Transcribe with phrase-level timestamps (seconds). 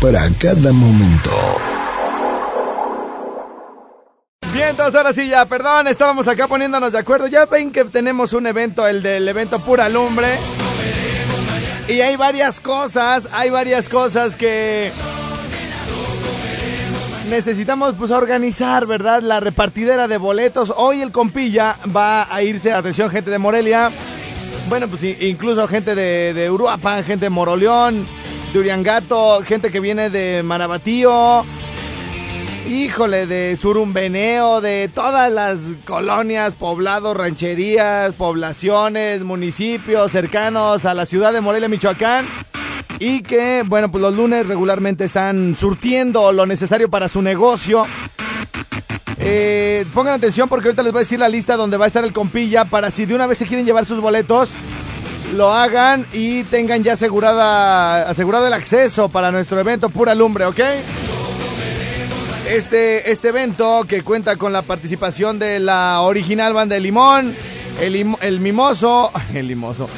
[0.00, 1.30] para cada momento.
[4.52, 7.26] Bien, entonces ahora sí ya, perdón, estábamos acá poniéndonos de acuerdo.
[7.26, 10.36] Ya ven que tenemos un evento, el del evento Pura Lumbre.
[11.88, 14.92] Y hay varias cosas, hay varias cosas que
[17.28, 19.22] necesitamos pues organizar, ¿verdad?
[19.22, 20.72] La repartidera de boletos.
[20.76, 23.90] Hoy el compilla va a irse, atención gente de Morelia.
[24.68, 28.06] Bueno, pues incluso gente de, de Uruapan, gente de Moroleón,
[28.52, 31.44] de Uriangato, gente que viene de Manabatío.
[32.68, 41.32] Híjole, de Surumbeneo, de todas las colonias, poblados, rancherías, poblaciones, municipios cercanos a la ciudad
[41.32, 42.26] de Morelia, Michoacán.
[42.98, 47.86] Y que, bueno, pues los lunes regularmente están surtiendo lo necesario para su negocio.
[49.18, 52.04] Eh, pongan atención porque ahorita les voy a decir la lista donde va a estar
[52.04, 54.50] el compilla para si de una vez se quieren llevar sus boletos,
[55.34, 60.60] lo hagan y tengan ya asegurada, asegurado el acceso para nuestro evento Pura Lumbre, ¿ok?
[62.48, 67.34] Este, este evento que cuenta con la participación de la original banda de Limón,
[67.80, 69.88] el, el Mimoso, el Limoso,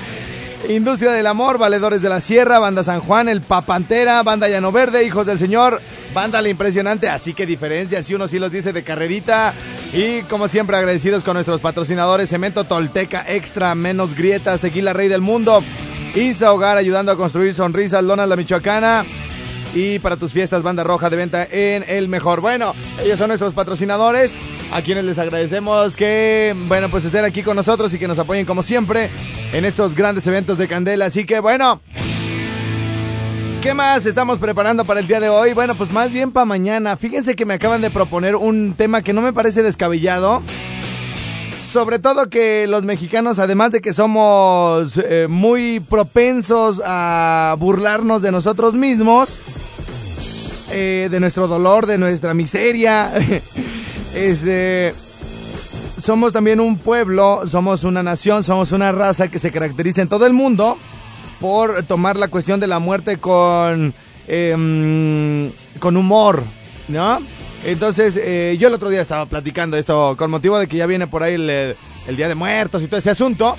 [0.69, 5.05] Industria del Amor, Valedores de la Sierra, Banda San Juan, El Papantera, Banda Llano Verde,
[5.05, 5.81] Hijos del Señor,
[6.15, 9.55] Banda La Impresionante, así que diferencia, si uno sí los dice de carrerita.
[9.93, 15.23] Y como siempre agradecidos con nuestros patrocinadores, Cemento Tolteca Extra, Menos Grietas, Tequila Rey del
[15.23, 15.65] Mundo,
[16.15, 19.05] Isa Hogar ayudando a construir sonrisas, Lonas La Michoacana.
[19.75, 22.41] Y para tus fiestas, banda roja de venta en el mejor.
[22.41, 24.37] Bueno, ellos son nuestros patrocinadores,
[24.73, 28.47] a quienes les agradecemos que, bueno, pues estén aquí con nosotros y que nos apoyen
[28.47, 29.11] como siempre
[29.53, 31.07] en estos grandes eventos de Candela.
[31.07, 31.81] Así que, bueno,
[33.63, 35.53] ¿qué más estamos preparando para el día de hoy?
[35.53, 36.97] Bueno, pues más bien para mañana.
[36.97, 40.43] Fíjense que me acaban de proponer un tema que no me parece descabellado.
[41.73, 48.33] Sobre todo que los mexicanos, además de que somos eh, muy propensos a burlarnos de
[48.33, 49.39] nosotros mismos,
[50.71, 53.13] eh, de nuestro dolor, de nuestra miseria,
[54.15, 54.95] este,
[55.97, 60.27] somos también un pueblo, somos una nación, somos una raza que se caracteriza en todo
[60.27, 60.79] el mundo
[61.41, 63.95] por tomar la cuestión de la muerte con,
[64.29, 66.43] em, con humor,
[66.89, 67.21] ¿no?
[67.65, 71.07] Entonces, eh, yo el otro día estaba platicando esto con motivo de que ya viene
[71.07, 73.57] por ahí el, el Día de Muertos y todo ese asunto.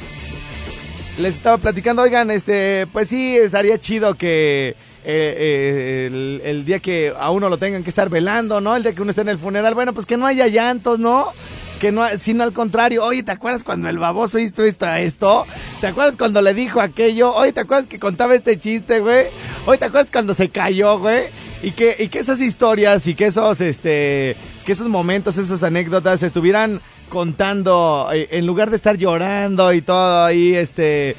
[1.20, 7.14] Les estaba platicando, oigan, este, pues sí, estaría chido que eh, eh, el, día que
[7.18, 8.76] a uno lo tengan que estar velando, ¿no?
[8.76, 11.32] El día que uno esté en el funeral, bueno, pues que no haya llantos, ¿no?
[11.80, 15.48] Que no, sino al contrario, oye, ¿te acuerdas cuando el baboso hizo esto, esto?
[15.80, 17.34] ¿Te acuerdas cuando le dijo aquello?
[17.34, 19.26] Oye, ¿te acuerdas que contaba este chiste, güey?
[19.66, 21.26] Oye, ¿te acuerdas cuando se cayó, güey?
[21.64, 24.36] Y que, y que esas historias y que esos, este,
[24.66, 30.26] que esos momentos, esas anécdotas estuvieran contando, eh, en lugar de estar llorando y todo
[30.26, 31.16] ahí, este,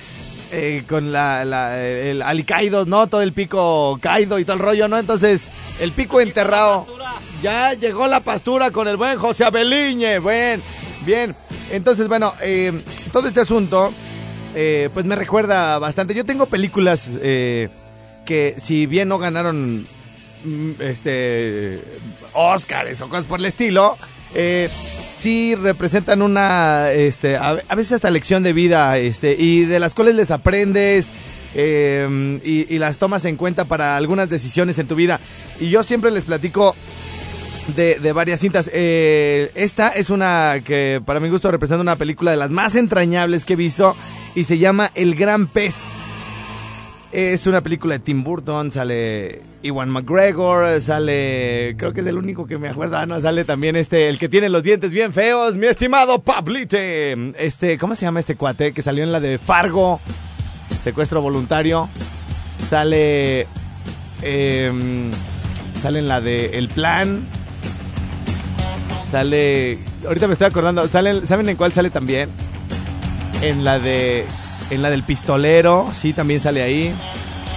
[0.52, 3.06] eh, con la, la- el alicaido, ¿no?
[3.08, 4.98] Todo el pico caído y todo el rollo, ¿no?
[4.98, 5.48] Entonces,
[5.80, 6.86] el pico enterrado.
[7.42, 10.62] Ya llegó la pastura con el buen José Abeliñe, buen,
[11.04, 11.34] bien.
[11.70, 13.92] Entonces, bueno, eh, todo este asunto,
[14.54, 16.14] eh, pues me recuerda bastante.
[16.14, 17.68] Yo tengo películas eh,
[18.24, 19.88] que, si bien no ganaron
[20.44, 21.82] mm, este
[22.34, 23.96] Oscars o cosas por el estilo,
[24.34, 24.68] eh,
[25.14, 30.14] sí representan una, este, a, veces hasta lección de vida, este, y de las cuales
[30.14, 31.10] les aprendes
[31.54, 35.20] y, y las tomas en cuenta para algunas decisiones en tu vida.
[35.60, 36.74] Y yo siempre les platico
[37.68, 38.70] de, de varias cintas.
[38.72, 43.44] Eh, esta es una que para mi gusto representa una película de las más entrañables
[43.44, 43.96] que he visto
[44.34, 45.94] y se llama El Gran Pez.
[47.12, 52.46] Es una película de Tim Burton, sale Iwan McGregor, sale, creo que es el único
[52.46, 55.58] que me acuerdo, ah, no, sale también este, el que tiene los dientes bien feos,
[55.58, 57.12] mi estimado Pablite.
[57.38, 58.72] Este, ¿cómo se llama este cuate?
[58.72, 60.00] Que salió en la de Fargo,
[60.80, 61.90] secuestro voluntario.
[62.66, 63.46] Sale,
[64.22, 65.10] em,
[65.78, 67.20] sale en la de El Plan.
[69.04, 69.78] Sale.
[70.06, 70.88] Ahorita me estoy acordando.
[70.88, 72.30] Sale, ¿Saben en cuál sale también?
[73.42, 74.24] En la de.
[74.72, 75.88] En la del pistolero.
[75.94, 76.92] Sí, también sale ahí.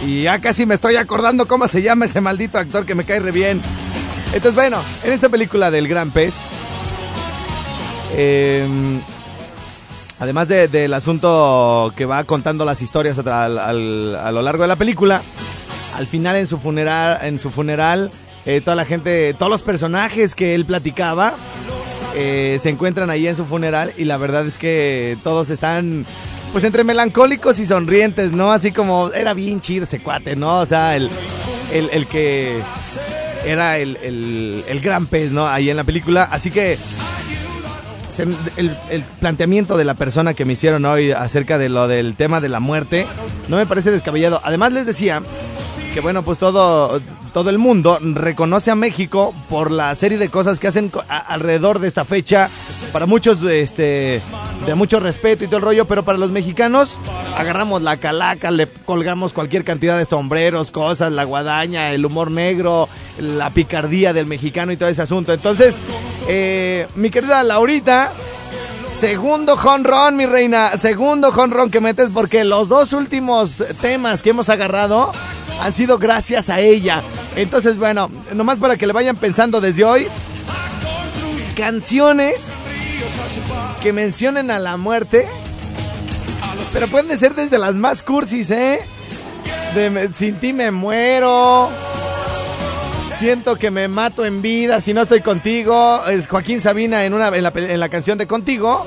[0.06, 3.20] Y ya casi me estoy acordando cómo se llama ese maldito actor que me cae
[3.20, 3.62] re bien.
[4.28, 6.36] Entonces, bueno, en esta película del Gran Pez.
[8.18, 9.02] em,
[10.20, 15.22] además de- del asunto que va contando las historias a lo largo de la película,
[15.98, 18.12] al final en su funeral, en su funeral,
[18.46, 21.34] eh, toda la gente, todos los personajes que él platicaba
[22.16, 26.06] eh, se encuentran ahí en su funeral y la verdad es que todos están
[26.56, 28.54] pues entre melancólicos y sonrientes, ¿no?
[28.54, 30.60] Así como era bien chido ese cuate, ¿no?
[30.60, 31.10] O sea, el,
[31.74, 32.62] el, el que
[33.46, 35.46] era el, el, el gran pez, ¿no?
[35.50, 36.24] Ahí en la película.
[36.24, 36.78] Así que
[38.56, 42.40] el, el planteamiento de la persona que me hicieron hoy acerca de lo del tema
[42.40, 43.06] de la muerte
[43.50, 44.40] no me parece descabellado.
[44.42, 45.22] Además les decía
[45.94, 47.02] que bueno, pues todo,
[47.36, 51.90] todo el mundo reconoce a México por la serie de cosas que hacen alrededor de
[51.90, 52.50] esta fecha.
[52.94, 54.22] Para muchos, este,
[54.66, 56.98] de mucho respeto y todo el rollo, pero para los mexicanos
[57.36, 62.88] agarramos la calaca, le colgamos cualquier cantidad de sombreros, cosas, la guadaña, el humor negro,
[63.18, 65.34] la picardía del mexicano y todo ese asunto.
[65.34, 65.76] Entonces,
[66.30, 68.14] eh, mi querida Laurita,
[68.88, 70.78] Segundo jonrón, mi reina.
[70.78, 75.12] Segundo jonrón que metes porque los dos últimos temas que hemos agarrado
[75.62, 77.02] han sido gracias a ella.
[77.36, 80.08] Entonces, bueno, nomás para que le vayan pensando desde hoy.
[81.56, 82.50] Canciones
[83.82, 85.28] que mencionen a la muerte.
[86.74, 88.80] Pero pueden ser desde las más cursis, ¿eh?
[90.14, 91.70] Sin ti me muero.
[93.18, 96.04] Siento que me mato en vida si no estoy contigo.
[96.06, 98.86] Es Joaquín Sabina en, una, en, la, en la canción de Contigo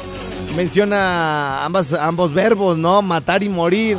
[0.59, 3.01] menciona ambas, ambos verbos, ¿no?
[3.01, 3.97] Matar y morir.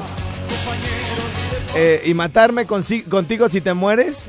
[1.75, 4.25] Eh, y matarme contigo si te mueres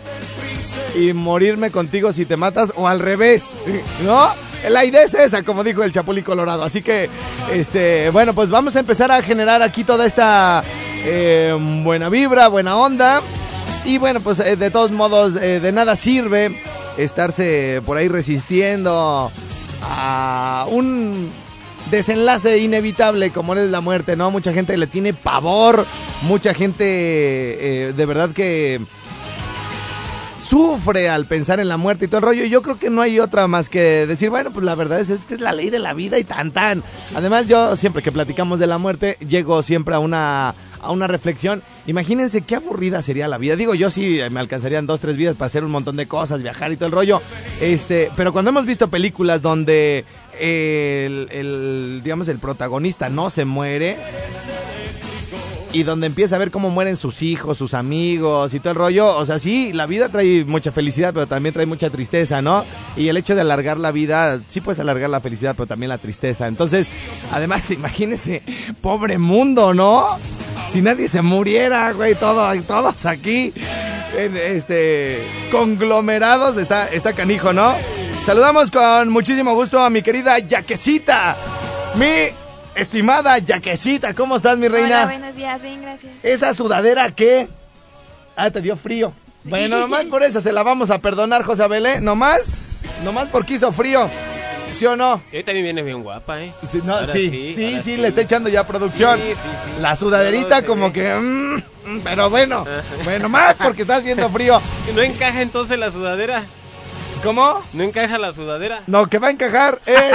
[0.95, 3.51] y morirme contigo si te matas o al revés,
[4.05, 4.29] ¿no?
[4.69, 6.65] La idea es esa, como dijo el Chapulín Colorado.
[6.65, 7.09] Así que,
[7.51, 10.63] este, bueno, pues vamos a empezar a generar aquí toda esta
[11.05, 13.23] eh, buena vibra, buena onda.
[13.87, 16.55] Y bueno, pues eh, de todos modos, eh, de nada sirve
[16.99, 19.33] estarse por ahí resistiendo
[19.83, 21.33] a un
[21.91, 24.31] desenlace inevitable como es la muerte, ¿no?
[24.31, 25.87] Mucha gente le tiene pavor,
[26.23, 28.81] mucha gente eh, de verdad que
[30.41, 32.45] sufre al pensar en la muerte y todo el rollo.
[32.45, 35.25] Yo creo que no hay otra más que decir, bueno, pues la verdad es, es
[35.25, 36.83] que es la ley de la vida y tan tan.
[37.15, 41.63] Además, yo siempre que platicamos de la muerte, llego siempre a una, a una reflexión.
[41.87, 43.57] Imagínense qué aburrida sería la vida.
[43.57, 46.73] Digo, yo sí me alcanzarían dos, tres vidas para hacer un montón de cosas, viajar
[46.73, 47.23] y todo el rollo.
[47.61, 50.05] Este, pero cuando hemos visto películas donde
[50.41, 53.97] el, digamos, el protagonista no se muere,
[55.73, 59.17] y donde empieza a ver cómo mueren sus hijos, sus amigos y todo el rollo.
[59.17, 62.65] O sea, sí, la vida trae mucha felicidad, pero también trae mucha tristeza, ¿no?
[62.97, 65.99] Y el hecho de alargar la vida, sí puedes alargar la felicidad, pero también la
[65.99, 66.49] tristeza.
[66.49, 66.89] Entonces,
[67.33, 68.43] además, imagínense,
[68.81, 70.19] pobre mundo, ¿no?
[70.69, 73.53] Si nadie se muriera, güey, todo, todos aquí,
[74.17, 75.21] en, este,
[75.51, 77.75] conglomerados, está, está canijo, ¿no?
[78.25, 81.37] Saludamos con muchísimo gusto a mi querida Yaquecita,
[81.95, 82.29] mi
[82.75, 84.13] estimada Yaquecita.
[84.15, 85.05] ¿Cómo estás, mi reina?
[85.05, 86.13] Hola, buenos días, bien, gracias.
[86.23, 87.49] ¿Esa sudadera qué?
[88.37, 89.15] Ah, te dio frío.
[89.45, 92.01] Bueno, nomás por eso se la vamos a perdonar, José Abelé.
[92.01, 92.53] Nomás,
[93.05, 94.09] nomás porque hizo frío.
[94.73, 95.21] ¿Sí o no?
[95.33, 96.53] Y hoy también viene bien guapa, ¿eh?
[96.63, 97.97] Sí, no, sí, sí, sí, ahora sí, sí.
[97.97, 99.19] le está echando ya producción.
[99.19, 99.81] Sí, sí, sí.
[99.81, 101.13] La sudaderita como que...
[101.13, 102.65] mm, mm, pero bueno,
[103.03, 104.61] bueno, más porque está haciendo frío.
[104.95, 106.45] ¿No encaja entonces la sudadera?
[107.23, 107.61] ¿Cómo?
[107.75, 108.83] ¿No encaja la sudadera?
[108.87, 110.13] No, que va a encajar es...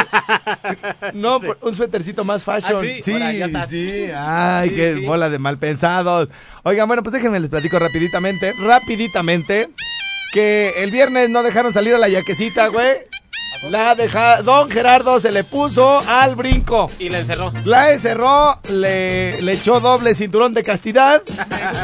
[1.13, 2.79] No, por- un suétercito más fashion.
[2.83, 3.67] Ah, sí, sí, ahora ya está.
[3.67, 4.05] sí.
[4.15, 6.29] Ay, Sí, qué bola de mal pensados.
[6.63, 9.69] Oigan, bueno, pues déjenme les platico rapiditamente, rapiditamente,
[10.33, 12.95] que el viernes no dejaron salir a la yaquecita, güey.
[13.69, 14.41] La deja...
[14.43, 16.89] Don Gerardo se le puso al brinco.
[16.99, 17.51] Y la encerró.
[17.65, 21.23] La encerró, le, le echó doble cinturón de castidad,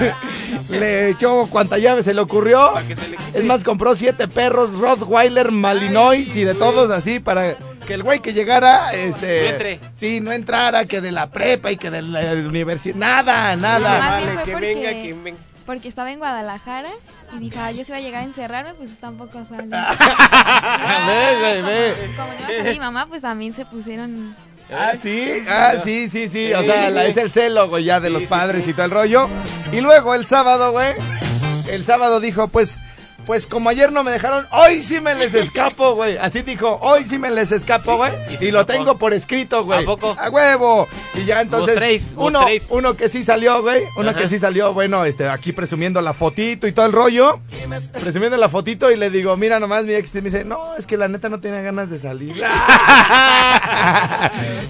[0.69, 2.71] le echó cuanta llave se le ocurrió.
[2.87, 3.17] Se le.
[3.33, 7.55] Es más, compró siete perros, Rottweiler, Malinois y de todos así para
[7.87, 9.41] que el güey que llegara, este...
[9.43, 9.79] No entre.
[9.95, 13.97] Sí, no entrara, que de la prepa y que de la universidad, nada, nada.
[13.99, 15.39] Vale, que porque- venga, que venga.
[15.71, 16.89] Porque estaba en Guadalajara
[17.33, 19.67] y dije, ah, yo se iba a llegar a encerrarme, pues tampoco sale.
[21.07, 22.13] ve, ve, ve.
[22.17, 24.35] Como no iba a mi mamá, pues también se pusieron...
[24.69, 26.53] Ah, sí, ah, sí, sí, sí.
[26.53, 29.29] O sea, la- es el celo, güey, ya de los padres y todo el rollo.
[29.71, 30.93] Y luego el sábado, güey,
[31.69, 32.77] el sábado dijo, pues,
[33.31, 36.17] pues como ayer no me dejaron, hoy sí me les escapo, güey.
[36.17, 38.11] Así dijo, hoy sí me les escapo, güey.
[38.41, 39.83] y lo tengo por escrito, güey.
[39.83, 40.13] ¿A poco?
[40.19, 40.85] A huevo.
[41.13, 42.65] Y ya entonces, tres, uno, tres.
[42.67, 43.83] uno que sí salió, güey.
[43.95, 44.19] Uno Ajá.
[44.19, 47.39] que sí salió, bueno, este, aquí presumiendo la fotito y todo el rollo.
[47.93, 50.97] Presumiendo la fotito y le digo, mira nomás, mi ex me dice, no, es que
[50.97, 52.35] la neta no tiene ganas de salir.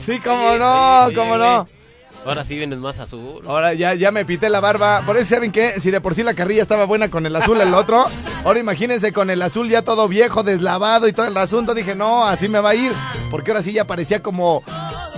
[0.02, 1.81] sí, cómo no, cómo no.
[2.26, 3.42] Ahora sí vienes más azul.
[3.48, 5.02] Ahora ya, ya me pité la barba.
[5.08, 5.80] Por eso, ¿saben qué?
[5.80, 8.06] Si de por sí la carrilla estaba buena con el azul, el otro.
[8.46, 11.74] Ahora imagínense con el azul ya todo viejo, deslavado y todo el asunto.
[11.74, 12.92] Dije, no, así me va a ir.
[13.32, 14.64] Porque ahora sí ya parecía como.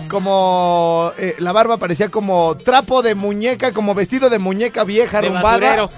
[0.09, 1.11] Como.
[1.17, 5.57] eh, la barba parecía como trapo de muñeca, como vestido de muñeca vieja, De arrumbada.
[5.57, 5.89] basurero.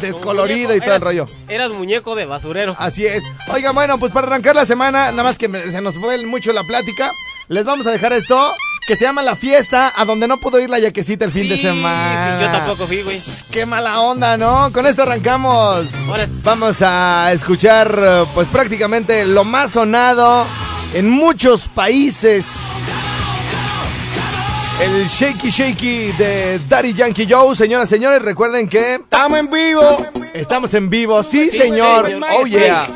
[0.00, 1.26] Descolorido Muñeco, y todo el rollo.
[1.48, 2.74] Eras muñeco de basurero.
[2.78, 3.22] Así es.
[3.52, 6.52] Oigan, bueno, pues para arrancar la semana, nada más que me- se nos fue mucho
[6.52, 7.10] la plática,
[7.48, 8.52] les vamos a dejar esto
[8.86, 11.56] que se llama La Fiesta, a donde no pudo ir la yaquecita el fin de
[11.56, 12.38] semana.
[12.38, 13.20] sí, yo tampoco fui, güey.
[13.50, 14.70] Qué mala onda, ¿no?
[14.72, 15.88] Con esto arrancamos.
[16.42, 20.44] Vamos a escuchar, eh, pues prácticamente lo más sonado
[20.92, 22.56] en muchos países.
[24.80, 27.54] El Shaky Shaky de Daddy Yankee Joe.
[27.54, 30.06] Señoras, señores, recuerden que Estamos en vivo.
[30.34, 31.22] estamos en vivo.
[31.22, 32.06] Sí, Sí, señor.
[32.06, 32.28] señor.
[32.34, 32.86] Oh, yeah.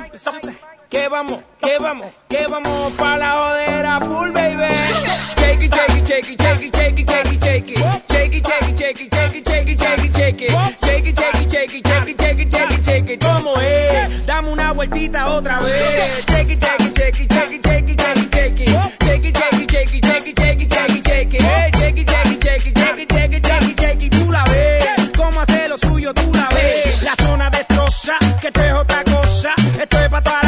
[0.90, 4.74] Que vamos, que vamos, que vamos pa' la jodera full, baby.
[5.36, 8.02] Shake it, shake it, shake it, shake it, shake it, shake it, shake it.
[8.08, 10.50] Shake it, shake it, shake it, shake it, shake it, shake it, shake it.
[10.80, 13.20] Shake it, shake it, shake it, shake it, shake it, shake it, shake it.
[13.20, 14.26] ¿Cómo es?
[14.26, 16.24] Dame una vueltita otra vez.
[16.26, 18.68] Shake it, shake it, shake it, shake it, shake it, shake it, shake it.
[19.04, 21.42] Shake it, shake it, shake it, shake it, shake it, shake it, shake it.
[21.76, 24.12] Shake it, shake it, shake it, shake it, shake it, shake it, shake it.
[24.12, 25.10] Tú la ves.
[25.16, 27.02] Cómo hace lo suyo, tú la ves.
[27.02, 29.54] La zona destroza, que esto es otra cosa.
[29.80, 30.47] Esto es pa' todas las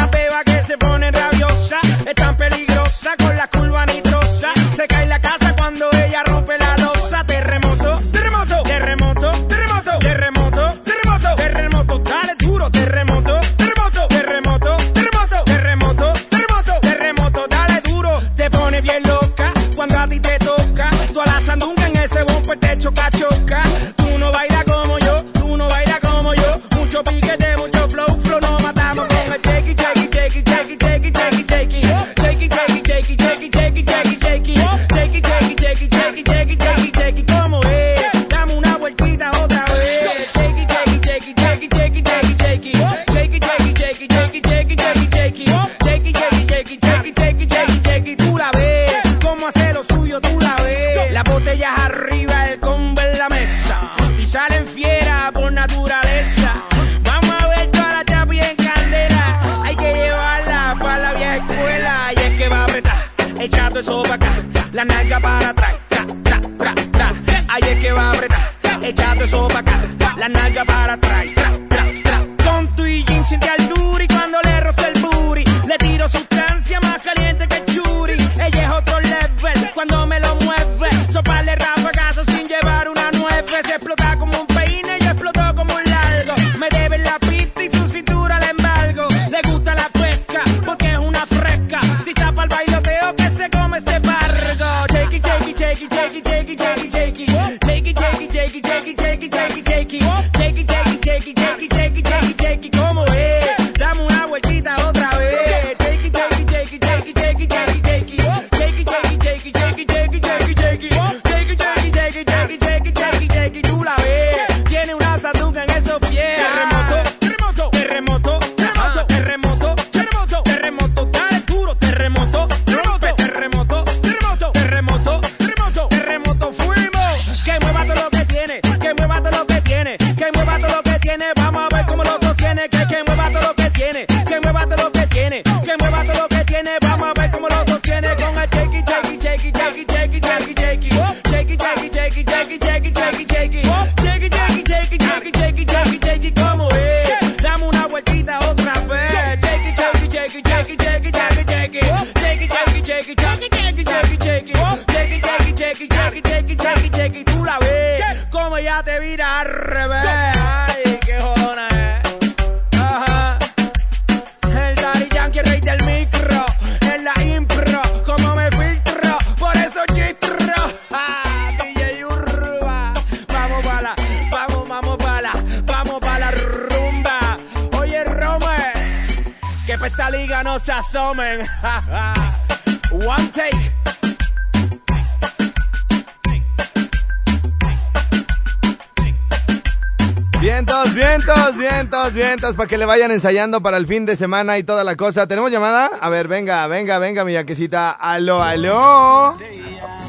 [192.31, 195.27] vientos, para que le vayan ensayando para el fin de semana y toda la cosa.
[195.27, 195.89] ¿Tenemos llamada?
[195.99, 197.91] A ver, venga, venga, venga, mi yaquecita.
[197.91, 199.35] Aló, aló.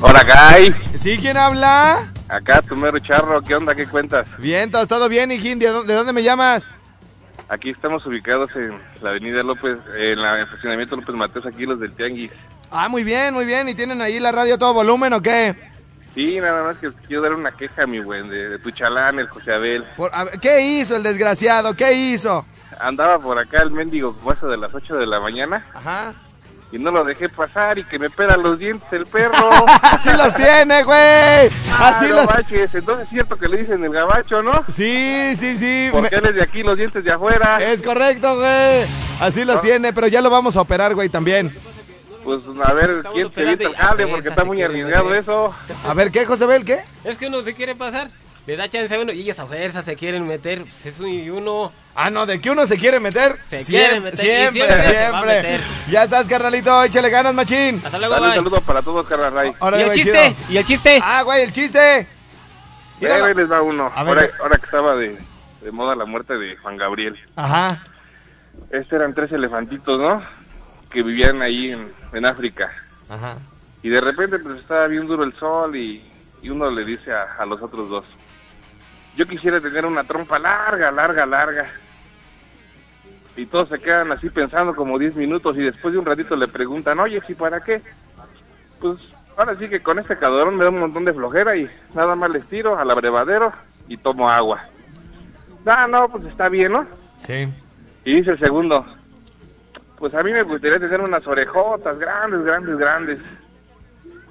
[0.01, 0.23] Hola,
[0.55, 0.73] Guy.
[0.97, 1.19] ¿Sí?
[1.19, 2.13] ¿Quién habla?
[2.29, 3.75] Acá tu mero charro, ¿qué onda?
[3.75, 4.25] ¿Qué cuentas?
[4.39, 5.59] Vientos, ¿todo bien, hijín?
[5.59, 6.71] ¿De dó- de dónde me llamas?
[7.49, 11.93] Aquí estamos ubicados en la avenida López, en el estacionamiento López Mateos, aquí los del
[11.93, 12.31] Tianguis.
[12.71, 13.69] Ah, muy bien, muy bien.
[13.69, 15.57] ¿Y tienen ahí la radio a todo volumen o qué?
[16.15, 19.29] Sí, nada más que quiero dar una queja, mi buen, de, de tu chalán, el
[19.29, 19.83] José Abel.
[19.97, 21.75] Por- a ¿Qué hizo el desgraciado?
[21.75, 22.45] ¿Qué hizo?
[22.79, 26.13] Andaba por acá el mendigo como eso de las 8 de la mañana Ajá.
[26.71, 29.33] y no lo dejé pasar y que me pela los dientes el perro.
[29.83, 31.47] Así los tiene, güey.
[31.79, 32.27] Así Ah, los...
[32.27, 34.53] manches, entonces es cierto que le dicen el gabacho, ¿no?
[34.69, 35.91] Sí, sí, sí.
[35.95, 37.59] me- Porque él es de aquí, los dientes de afuera.
[37.63, 38.85] Es correcto, güey.
[39.21, 39.61] Así los Ah.
[39.61, 41.55] tiene, pero ya lo vamos a operar, güey, también.
[42.25, 45.21] Pues a ver Estamos quién te evita el jale porque está muy arriesgado meter.
[45.23, 45.55] eso.
[45.87, 46.65] A ver, ¿qué, José Bel?
[46.65, 46.81] ¿Qué?
[47.05, 48.09] Es que uno se quiere pasar.
[48.47, 50.63] Le da chance a uno y ellos a fuerza se quieren meter.
[50.63, 51.73] Pues es uno y uno.
[51.95, 53.39] Ah, no, de que uno se quiere meter.
[53.49, 55.61] Se siempre, quiere meter siempre, siempre meter.
[55.89, 57.81] Ya estás, carnalito, échale ganas, machín.
[57.85, 58.37] Hasta luego, Dale un bye.
[58.37, 59.53] saludo para todos, Carla Ray.
[59.79, 60.37] ¿Y el chiste?
[60.49, 61.01] ¿Y el chiste?
[61.03, 62.07] Ah, güey, el chiste.
[63.01, 63.25] Míralo.
[63.27, 63.93] ahí les va uno.
[63.95, 65.17] A ver, ahora, ahora que estaba de,
[65.61, 67.17] de moda la muerte de Juan Gabriel.
[67.37, 67.85] Ajá.
[68.71, 70.23] Este eran tres elefantitos, ¿no?
[70.93, 72.71] Que vivían ahí en, en África.
[73.09, 73.39] Ajá.
[73.83, 76.05] Y de repente pues estaba bien duro el sol y,
[76.43, 78.05] y uno le dice a, a los otros dos,
[79.17, 81.71] yo quisiera tener una trompa larga, larga, larga.
[83.37, 86.49] Y todos se quedan así pensando como 10 minutos y después de un ratito le
[86.49, 87.81] preguntan, oye, ¿sí para qué?
[88.79, 88.99] Pues
[89.37, 92.31] ahora sí que con este cadorón me da un montón de flojera y nada más
[92.31, 93.53] les tiro al abrevadero
[93.89, 94.65] y tomo agua.
[95.65, 96.87] Ah, no, pues está bien, ¿no?
[97.19, 97.49] Sí.
[98.05, 98.85] Y dice el segundo,
[100.03, 103.21] pues a mí me gustaría tener unas orejotas grandes, grandes, grandes.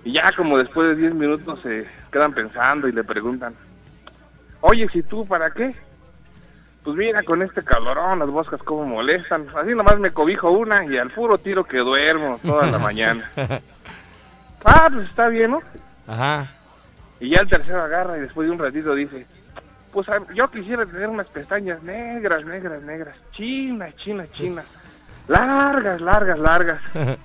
[0.03, 3.55] Y ya como después de 10 minutos se quedan pensando y le preguntan,
[4.59, 5.73] oye, si tú para qué?
[6.83, 9.47] Pues mira, con este calorón las moscas como molestan.
[9.55, 13.31] Así nomás me cobijo una y al puro tiro que duermo toda la mañana.
[14.63, 15.61] Ah, pues está bien, ¿no?
[16.05, 16.47] Ajá.
[17.19, 19.25] Y ya el tercero agarra y después de un ratito dice,
[19.91, 24.65] pues yo quisiera tener unas pestañas negras, negras, negras, chinas, chinas, chinas,
[25.31, 26.81] largas, largas, largas.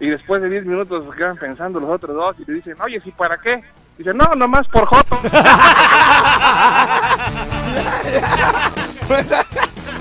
[0.00, 3.00] Y después de 10 minutos se quedan pensando los otros dos y le dicen, oye,
[3.04, 3.62] ¿sí para qué?
[3.96, 5.16] Dice, no, nomás por joto.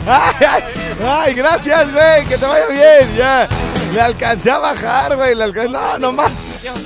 [0.08, 0.64] ay, ay,
[1.06, 3.48] ay, gracias, güey, que te vaya bien, ya.
[3.94, 6.32] Le alcancé a bajar, güey, le alcancé, no, nomás.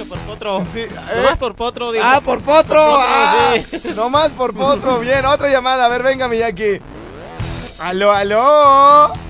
[0.10, 0.66] Por potro.
[0.74, 1.38] Sí, Nomás ¿eh?
[1.40, 2.06] por potro, dijo.
[2.06, 3.94] Ah, por potro, Potro, ah, sí.
[3.96, 6.82] nomás por potro, bien, otra llamada, a ver, venga, Miyaki.
[7.80, 9.25] Aló, aló.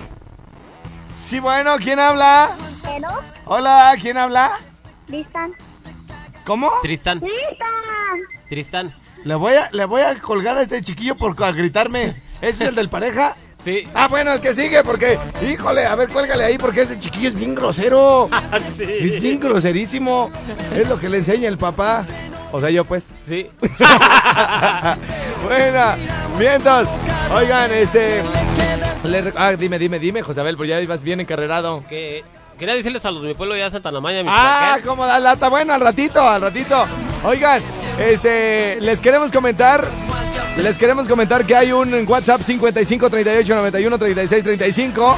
[1.16, 2.52] Sí, bueno, ¿quién habla?
[2.84, 3.08] ¿Pero?
[3.46, 4.60] Hola, ¿quién habla?
[5.08, 5.54] ¿Listan?
[6.44, 6.70] ¿Cómo?
[6.84, 8.20] Tristán, ¡Listan!
[8.50, 8.96] Tristán.
[9.24, 12.22] Le voy a, le voy a colgar a este chiquillo por a gritarme.
[12.42, 13.36] ¿Ese es el del pareja?
[13.64, 13.88] Sí.
[13.96, 17.36] Ah, bueno, el que sigue, porque, híjole, a ver, cuélgale ahí, porque ese chiquillo es
[17.36, 18.30] bien grosero.
[18.78, 20.30] Es bien groserísimo.
[20.76, 22.06] Es lo que le enseña el papá.
[22.56, 23.08] O sea, yo pues.
[23.28, 23.48] Sí.
[25.44, 25.98] Buena,
[26.40, 26.88] vientos.
[27.34, 28.22] Oigan, este.
[29.04, 31.84] le ah, dime, dime, dime, Josabel, pues ya ibas bien encarrerado.
[31.90, 32.24] Que
[32.58, 35.50] quería decirles a los de mi pueblo ya Santa Namaña, mi Ah, cómo da lata.
[35.50, 36.86] Bueno, al ratito, al ratito.
[37.26, 37.62] Oigan,
[38.00, 39.86] este, les queremos comentar.
[40.56, 45.18] Les queremos comentar que hay un WhatsApp 55 38 91 36 35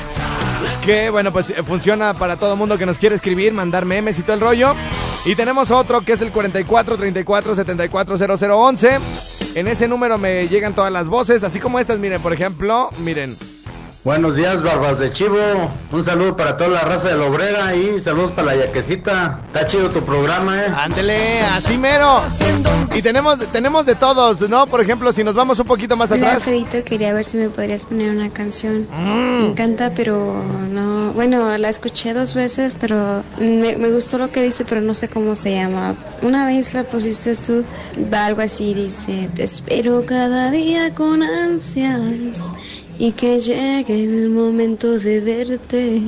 [0.86, 4.24] que bueno, pues eh, funciona para todo mundo que nos quiere escribir, mandar memes y
[4.24, 4.76] todo el rollo.
[5.26, 9.00] Y tenemos otro que es el 44 34 74 0011.
[9.56, 13.36] En ese número me llegan todas las voces, así como estas, miren, por ejemplo, miren.
[14.08, 15.36] Buenos días, barbas de chivo.
[15.92, 19.42] Un saludo para toda la raza de la obrera y saludos para la yaquecita.
[19.48, 20.74] Está chido tu programa, eh.
[20.78, 22.22] Ándele, así mero.
[22.96, 24.66] Y tenemos, tenemos de todos, ¿no?
[24.66, 26.48] Por ejemplo, si nos vamos un poquito más Hola, atrás.
[26.48, 28.88] Alfredito, quería ver si me podrías poner una canción.
[28.98, 30.42] Me encanta, pero
[30.72, 31.12] no.
[31.12, 35.10] Bueno, la escuché dos veces, pero me, me gustó lo que dice, pero no sé
[35.10, 35.96] cómo se llama.
[36.22, 37.66] Una vez la pusiste tú,
[38.14, 42.54] va algo así: dice, Te espero cada día con ansias
[43.00, 46.02] y que llegue el momento de verte.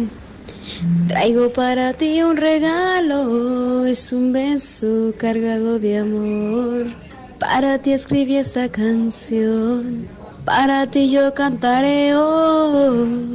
[1.08, 6.88] Traigo para ti un regalo, es un beso cargado de amor.
[7.40, 10.08] Para ti escribí esta canción,
[10.46, 13.30] para ti yo cantaré hoy.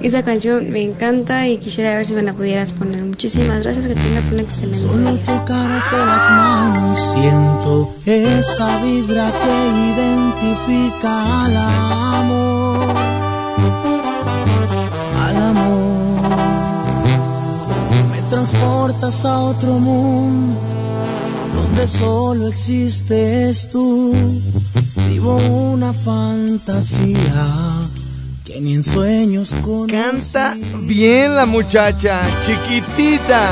[0.00, 3.02] Esa canción me encanta y quisiera ver si me la pudieras poner.
[3.02, 5.24] Muchísimas gracias, que tengas un excelente Solo día.
[5.26, 9.54] tocarte las manos siento esa vibra que
[9.92, 12.39] identifica al amor,
[18.40, 20.58] transportas a otro mundo
[21.52, 24.14] donde solo existes tú.
[25.08, 27.46] Vivo una fantasía
[28.46, 29.92] que ni en sueños conocí.
[29.92, 33.50] Canta bien la muchacha, chiquitita.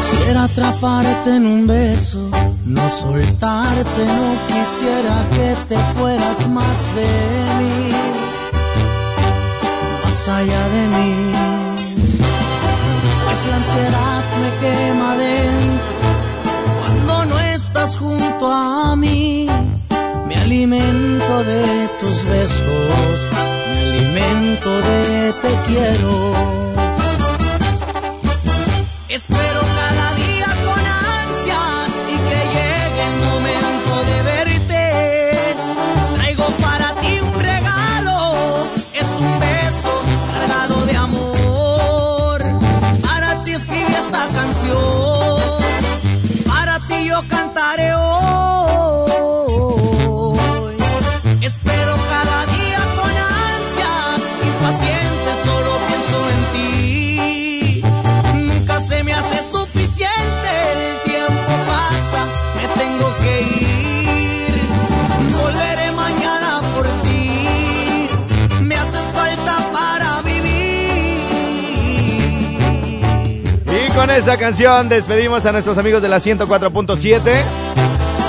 [0.00, 2.30] Quisiera atraparte en un beso,
[2.64, 7.08] no soltarte, no quisiera que te fueras más de
[7.58, 7.99] mí,
[10.20, 11.32] más allá de mí.
[13.24, 15.94] Pues la ansiedad me quema dentro
[16.78, 19.48] cuando no estás junto a mí.
[20.26, 23.28] Me alimento de tus besos,
[23.72, 26.29] me alimento de te quiero.
[74.10, 77.20] Con esa canción despedimos a nuestros amigos de la 104.7.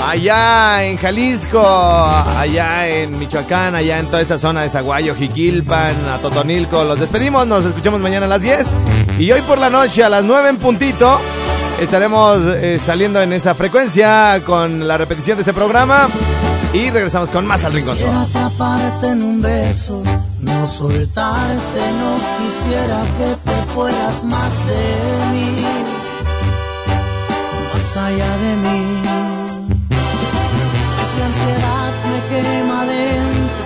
[0.08, 6.18] Allá en Jalisco, allá en Michoacán, allá en toda esa zona de Zaguayo, Jiquilpan, a
[6.18, 6.84] Totonilco.
[6.84, 8.74] Los despedimos, nos escuchamos mañana a las 10.
[9.18, 11.20] Y hoy por la noche a las 9 en puntito
[11.80, 16.08] estaremos eh, saliendo en esa frecuencia con la repetición de este programa.
[16.72, 17.96] Y regresamos con más al Rincón.
[20.42, 24.84] No soltarte, no quisiera que te fueras más de
[25.32, 25.56] mí,
[27.72, 29.02] más allá de mí.
[30.96, 33.64] Pues la ansiedad me quema dentro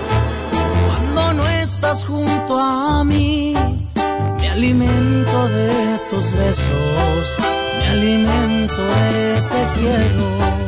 [0.85, 3.55] cuando no estás junto a mí.
[4.39, 7.35] Me alimento de tus besos,
[7.79, 10.66] me alimento de te quiero.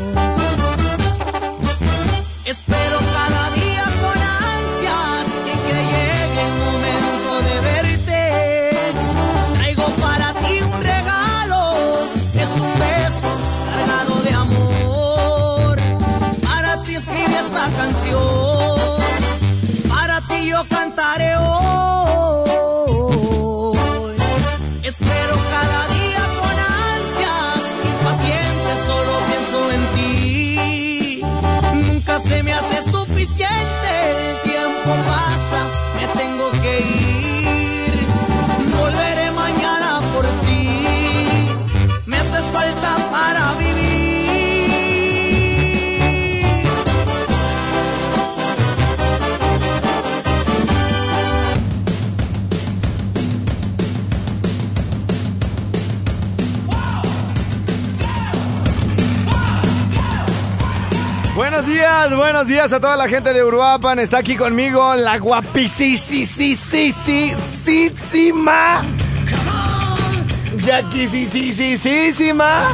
[61.60, 64.00] Buenos días, buenos días a toda la gente de Uruapan.
[64.00, 65.76] Está aquí conmigo la guapísima
[70.56, 72.72] Jackie, sí, sí, sí, sí, sí, ma.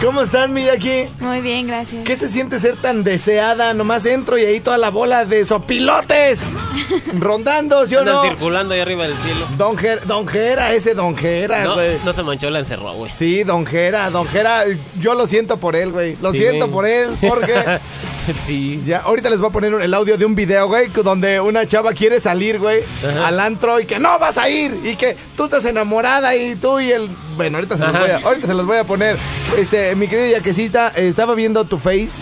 [0.00, 1.08] ¿Cómo estás, mi Jackie?
[1.18, 2.04] Muy bien, gracias.
[2.04, 3.74] ¿Qué se siente ser tan deseada?
[3.74, 6.38] Nomás entro y ahí toda la bola de sopilotes
[7.18, 8.22] rondando, ¿sí o Andan no?
[8.22, 9.46] circulando ahí arriba del cielo.
[9.56, 11.96] Don, Ger- don Gera, ese Don Gera, No, güey.
[12.04, 13.10] no se manchó, la encerró, güey.
[13.14, 14.64] Sí, Don Gera, Don Gera,
[14.98, 16.16] yo lo siento por él, güey.
[16.22, 16.72] Lo Sí, siento güey.
[16.72, 17.54] por él, porque
[18.46, 18.82] sí.
[18.86, 21.92] ya ahorita les voy a poner el audio de un video, güey, donde una chava
[21.92, 23.28] quiere salir, güey, Ajá.
[23.28, 26.80] al antro y que no vas a ir y que tú estás enamorada y tú
[26.80, 29.16] y el bueno, ahorita se los voy a, ahorita se los voy a poner.
[29.56, 32.20] Este, mi querida Yaquecita, estaba viendo tu face.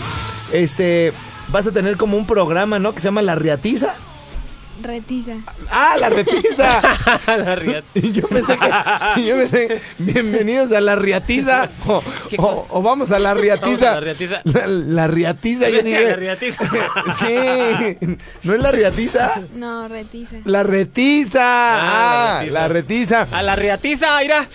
[0.53, 1.11] Este,
[1.49, 2.93] vas a tener como un programa, ¿no?
[2.93, 3.95] Que se llama La Riatiza.
[4.81, 5.33] Retiza.
[5.69, 6.81] Ah, la retiza.
[7.37, 7.87] la riata.
[7.95, 11.69] Y yo pensé que, yo pensé, bienvenidos a la riatiza.
[11.87, 12.01] O,
[12.37, 13.65] o- o vamos a la riatiza.
[13.65, 14.41] Vamos a la riatiza.
[14.45, 16.05] La, la riatiza, yo dije.
[16.09, 16.63] la riatiza.
[17.19, 18.07] Sí,
[18.43, 19.41] ¿no es la riatiza?
[19.55, 20.37] No, retiza.
[20.45, 21.41] La retiza.
[21.43, 23.27] Ah, Ah, la la retiza.
[23.31, 24.47] A la riatiza, irá.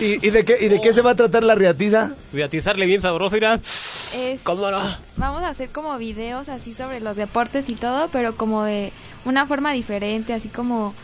[0.00, 2.14] ¿Y, y de qué, ¿Y de qué se va a tratar la riatiza?
[2.32, 3.58] Riatizarle bien sabroso, irá.
[4.14, 4.80] Es- ¿Cómo no?
[5.16, 8.92] vamos a hacer como videos así sobre los deportes y todo, pero como de
[9.24, 10.94] una forma diferente, así como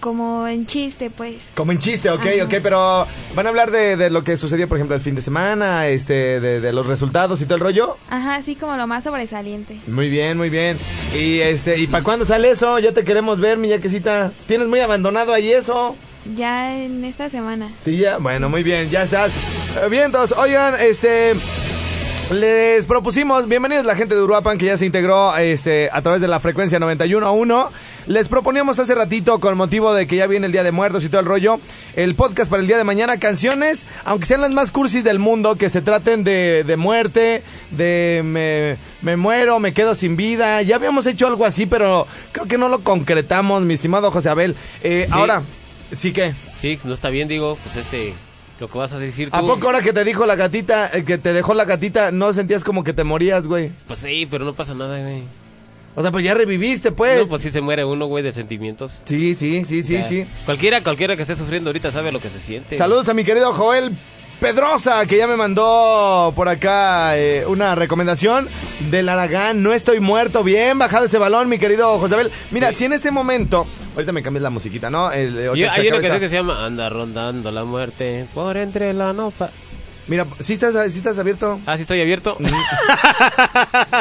[0.00, 1.36] como en chiste, pues.
[1.54, 2.44] Como en chiste, ok, Ajá.
[2.46, 5.20] ok, pero van a hablar de, de lo que sucedió, por ejemplo, el fin de
[5.20, 7.98] semana, este, de, de los resultados y todo el rollo.
[8.08, 9.78] Ajá, así como lo más sobresaliente.
[9.86, 10.78] Muy bien, muy bien.
[11.14, 12.78] Y este, ¿y para cuándo sale eso?
[12.78, 14.32] Ya te queremos ver, mi yaquecita.
[14.46, 15.94] Tienes muy abandonado ahí eso.
[16.34, 17.70] Ya en esta semana.
[17.80, 19.30] Sí, ya, bueno, muy bien, ya estás.
[19.32, 21.34] Eh, Bien, entonces, oigan, este.
[22.30, 26.28] Les propusimos, bienvenidos la gente de Uruapan que ya se integró este, a través de
[26.28, 27.70] la frecuencia 91.1.
[28.06, 31.08] Les proponíamos hace ratito, con motivo de que ya viene el Día de Muertos y
[31.08, 31.58] todo el rollo,
[31.96, 35.56] el podcast para el día de mañana, canciones, aunque sean las más cursis del mundo,
[35.56, 40.62] que se traten de, de muerte, de me, me muero, me quedo sin vida.
[40.62, 44.54] Ya habíamos hecho algo así, pero creo que no lo concretamos, mi estimado José Abel.
[44.84, 45.12] Eh, Sí.
[45.12, 45.42] Ahora,
[45.90, 46.34] sí que...
[46.60, 48.14] Sí, no está bien, digo, pues este,
[48.60, 49.36] lo que vas a decir tú.
[49.36, 52.32] ¿A poco ahora que te dijo la gatita, eh, que te dejó la gatita, no
[52.32, 53.72] sentías como que te morías, güey?
[53.88, 55.22] Pues sí, pero no pasa nada, güey.
[55.96, 57.22] O sea, pues ya reviviste, pues.
[57.22, 59.00] No, pues sí se muere uno, güey, de sentimientos.
[59.04, 60.06] Sí, sí, sí, sí, Ya.
[60.06, 60.26] sí.
[60.44, 62.76] Cualquiera, cualquiera que esté sufriendo ahorita sabe lo que se siente.
[62.76, 63.96] Saludos a mi querido Joel
[64.40, 68.48] Pedrosa, que ya me mandó por acá eh, una recomendación
[68.90, 69.62] del Aragán.
[69.62, 70.44] No estoy muerto.
[70.44, 72.30] Bien bajado ese balón, mi querido José Abel.
[72.50, 73.66] Mira, si en este momento.
[73.94, 75.10] Ahorita me cambies la musiquita, ¿no?
[75.10, 78.56] El, Y ahorita se hay una canción que se llama Anda rondando la muerte por
[78.56, 79.50] entre la nopa.
[80.06, 81.60] Mira, ¿sí estás, sí estás abierto?
[81.66, 82.36] Ah, sí estoy abierto.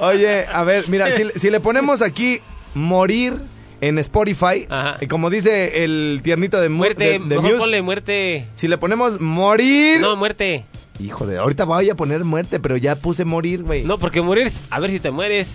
[0.00, 2.40] Oye, a ver, mira, si, si le ponemos aquí
[2.74, 3.34] morir
[3.80, 4.66] en Spotify,
[5.00, 8.46] y como dice el tiernito de, mu- Muerte, de, de mejor Muse, ponle muerte.
[8.54, 10.00] si le ponemos morir...
[10.00, 10.64] No, muerte.
[11.00, 13.82] Hijo de, ahorita voy a poner muerte, pero ya puse morir, güey.
[13.84, 15.48] No, porque morir, a ver si te mueres.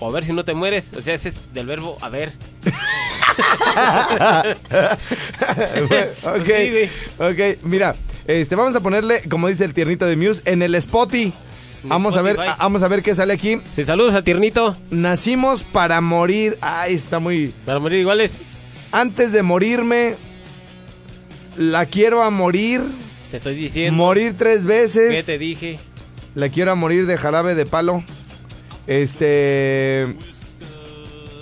[0.00, 0.84] O a ver si no te mueres.
[0.96, 2.32] O sea, ese es del verbo a ver.
[6.24, 6.88] ok, Sí, güey.
[7.18, 7.94] ok, mira,
[8.26, 11.32] este, vamos a ponerle, como dice el tiernito de Muse, en el Spotify.
[11.84, 13.60] Vamos a ver, a- vamos a ver qué sale aquí.
[13.76, 14.76] Sí, saludos al tiernito.
[14.90, 16.58] Nacimos para morir.
[16.60, 17.54] Ay, está muy.
[17.64, 18.32] Para morir iguales.
[18.90, 20.16] Antes de morirme,
[21.56, 22.82] la quiero a morir.
[23.30, 23.96] Te estoy diciendo.
[23.96, 25.14] Morir tres veces.
[25.14, 25.78] ¿Qué te dije?
[26.34, 28.02] La quiero a morir de jarabe de palo.
[28.88, 30.16] Este.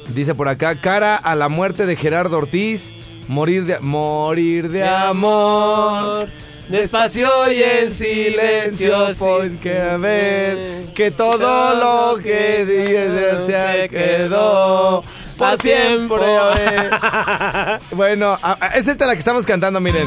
[0.09, 2.93] Dice por acá, cara a la muerte de Gerardo Ortiz.
[3.29, 6.29] Morir de, morir de amor.
[6.69, 15.05] Despacio y en silencio, porque a ver que todo lo que dices se quedó
[15.39, 16.17] para siempre.
[17.93, 18.37] Bueno,
[18.75, 20.07] es esta la que estamos cantando, miren.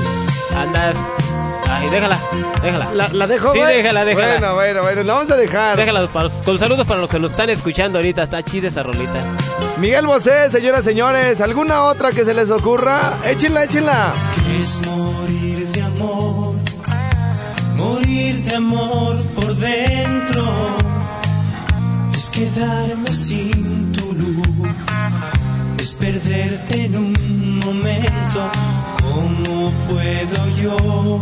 [0.54, 0.98] Andas.
[1.70, 2.20] Ay, déjala,
[2.64, 2.90] déjala.
[2.94, 3.54] ¿La, la dejo?
[3.54, 3.78] Sí, güey?
[3.78, 4.28] déjala, déjala.
[4.34, 5.78] Bueno, bueno, bueno, la vamos a dejar.
[5.78, 8.24] Déjala para- con saludos para los que nos están escuchando ahorita.
[8.24, 9.24] Está chida esa rolita.
[9.78, 13.14] Miguel Bosé, señoras, señores, ¿alguna otra que se les ocurra?
[13.26, 14.12] Échenla, échenla.
[14.60, 16.56] Es morir de amor,
[17.76, 20.44] morir de amor por dentro.
[22.16, 24.76] Es quedarme sin tu luz,
[25.80, 28.52] es perderte en un momento.
[29.20, 31.22] ¿Cómo puedo yo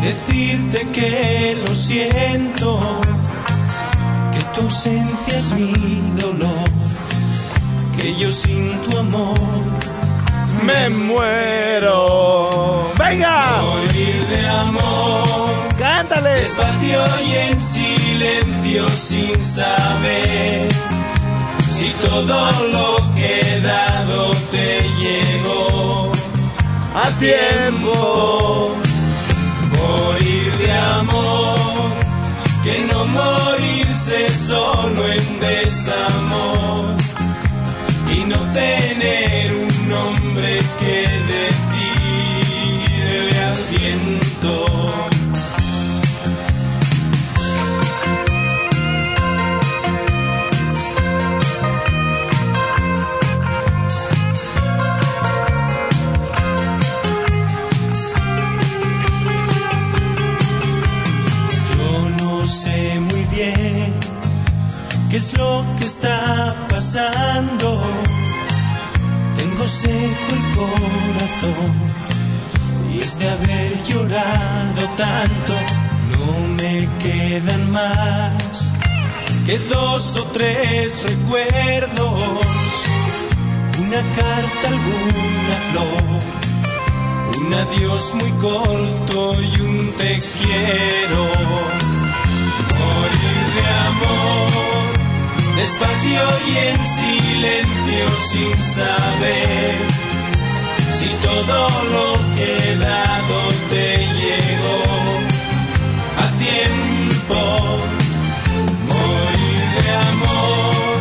[0.00, 2.80] decirte que lo siento?
[4.32, 5.74] Que tu ausencia es mi
[6.18, 6.70] dolor,
[7.94, 9.38] que yo sin tu amor
[10.64, 12.90] me muero.
[12.98, 13.42] ¡Venga!
[13.62, 15.52] Morir de amor.
[15.78, 16.30] Cántale.
[16.40, 20.68] Despacio y en silencio sin saber
[21.70, 25.37] si todo lo que he dado te llegó
[27.02, 28.74] a tiempo.
[29.76, 31.90] Morir de amor.
[32.64, 36.94] Que no morirse solo en desamor
[38.14, 40.96] y no tener un nombre que
[42.92, 44.57] decirle al viento.
[73.08, 75.52] Es de haber llorado tanto.
[76.12, 78.72] No me quedan más
[79.46, 82.10] que dos o tres recuerdos.
[83.80, 86.20] Una carta, alguna flor,
[87.38, 91.24] un adiós muy corto y un te quiero.
[92.80, 94.50] Morir de amor,
[95.56, 100.07] despacio y en silencio sin saber
[100.90, 103.38] si todo lo que dado
[103.70, 103.88] te
[104.20, 104.80] llegó
[106.16, 107.40] a tiempo.
[108.88, 110.98] Morir de amor,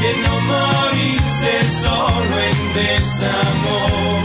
[0.00, 4.20] que no morirse solo en desamor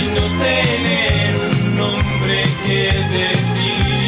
[0.00, 2.82] y no tener un nombre que
[3.16, 4.07] decirle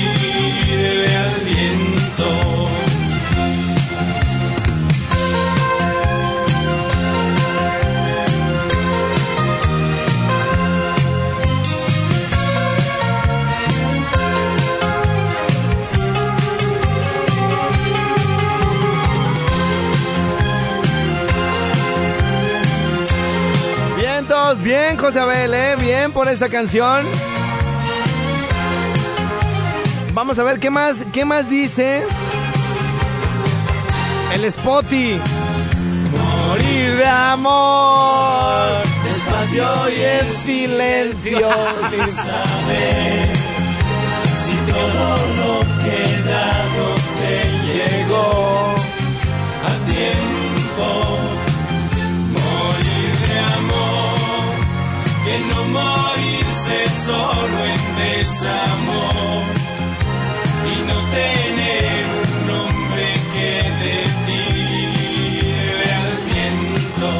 [25.00, 25.76] José Abel, ¿eh?
[25.80, 27.06] Bien por esta canción.
[30.12, 32.04] Vamos a ver qué más, qué más dice.
[34.34, 35.18] El Spotty.
[36.46, 38.82] Morir de amor.
[39.04, 41.48] Despacio y en silencio.
[44.34, 47.34] Si todo lo que he dado te
[47.66, 48.74] llegó
[49.64, 50.29] a tiempo,
[56.70, 59.42] morirse solo en desamor
[60.66, 63.50] y no tener un nombre que
[65.00, 67.10] decirle al viento.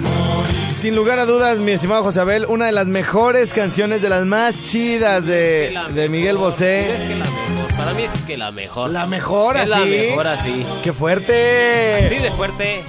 [0.00, 4.08] Morir Sin lugar a dudas, mi estimado José Abel, una de las mejores canciones, de
[4.08, 6.90] las más chidas de, de Miguel Bosé.
[6.94, 7.76] Es que la mejor.
[7.76, 8.90] Para mí es que la mejor.
[8.90, 9.70] La mejor Es así.
[9.70, 10.66] la mejor así.
[10.82, 12.06] ¡Qué fuerte!
[12.06, 12.82] Así de fuerte.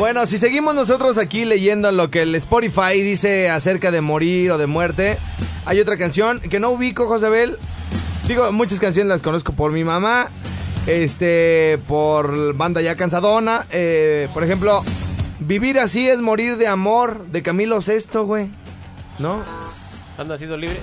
[0.00, 4.56] Bueno, si seguimos nosotros aquí leyendo lo que el Spotify dice acerca de morir o
[4.56, 5.18] de muerte,
[5.66, 7.58] hay otra canción que no ubico, José Abel.
[8.26, 10.30] Digo, muchas canciones las conozco por mi mamá,
[10.86, 13.66] este, por banda ya cansadona.
[13.72, 14.82] eh, por ejemplo,
[15.38, 18.48] Vivir así es morir de amor, de Camilo Sesto, güey.
[19.18, 19.44] ¿No?
[20.16, 20.80] ¿Anda sido libre?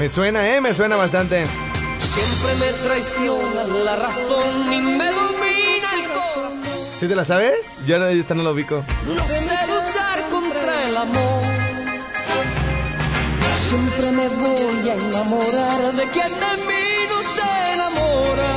[0.00, 0.60] Me suena, ¿eh?
[0.60, 1.44] Me suena bastante.
[2.14, 6.60] Siempre me traiciona la razón y me domina el corazón.
[7.00, 7.72] ¿Sí te la sabes?
[7.86, 8.84] Yo no, esta no la ubico.
[9.04, 11.42] No sé luchar contra el amor.
[13.68, 18.50] Siempre me voy a enamorar de quien de mí no se enamora.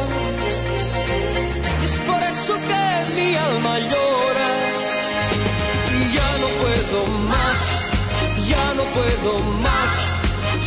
[1.82, 4.52] Y es por eso que mi alma llora.
[5.98, 7.86] Y ya no puedo más,
[8.48, 10.17] ya no puedo más.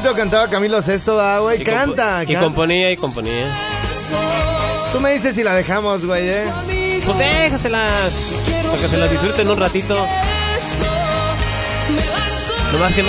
[0.00, 1.62] Bonito cantaba Camilo Sesto, da, güey.
[1.64, 2.40] Canta, Y canta.
[2.40, 3.46] componía y componía.
[4.92, 6.44] Tú me dices si la dejamos, güey, ¿eh?
[7.04, 8.12] Pues déjaselas.
[8.64, 9.94] Para que se las disfruten un ratito.
[12.72, 13.08] Nomás que no.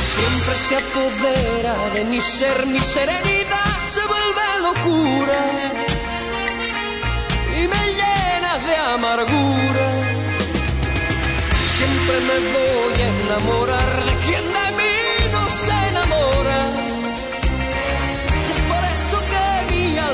[0.00, 5.40] Siempre se apodera de mi ser, mi serenidad se vuelve locura
[7.58, 9.88] y me llena de amargura.
[11.76, 14.51] Siempre me voy a enamorar de quien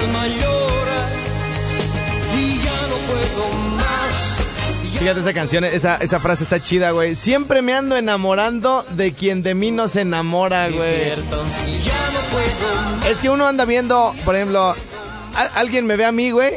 [0.09, 1.09] alma llora
[2.37, 4.39] y ya no puedo más.
[4.99, 7.15] Fíjate esa canción, esa, esa frase está chida, güey.
[7.15, 11.13] Siempre me ando enamorando de quien de mí no se enamora, güey.
[13.09, 14.75] Es que uno anda viendo, por ejemplo,
[15.35, 16.55] a- alguien me ve a mí, güey,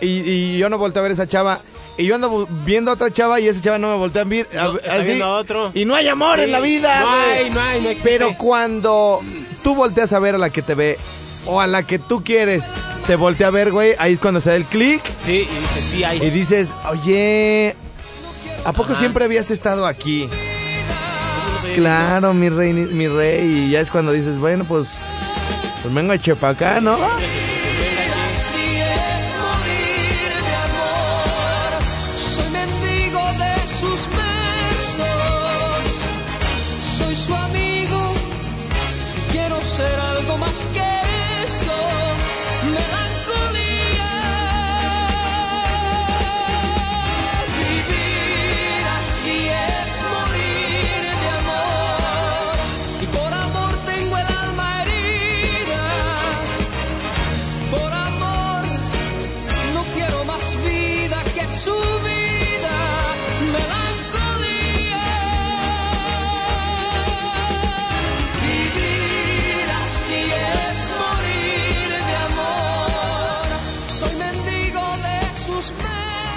[0.00, 1.60] y, y yo no volteo a ver a esa chava.
[1.98, 4.48] Y yo ando viendo a otra chava y esa chava no me voltea a ver.
[4.58, 5.04] a- No, está así.
[5.08, 5.70] viendo a otro.
[5.74, 6.44] Y no hay amor Sí.
[6.44, 8.08] en la vida, No hay, no hay, no existe.
[8.10, 9.20] Pero cuando
[9.62, 10.98] tú volteas a ver a la que te ve
[11.46, 12.64] o a la que tú quieres,
[13.06, 15.82] te voltea a ver, güey, ahí es cuando se da el clic Sí, y dice,
[15.90, 16.22] sí hay.
[16.22, 17.74] y dices, oye,
[18.64, 20.28] ¿a poco siempre habías estado aquí?
[21.60, 23.46] Pues claro, mi rey, mi rey.
[23.66, 24.98] Y ya es cuando dices, bueno, pues,
[25.82, 26.16] pues vengo a
[26.48, 26.94] acá, ¿no?
[26.94, 27.24] Así